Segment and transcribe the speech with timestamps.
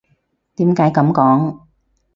[0.55, 1.59] 點解噉講？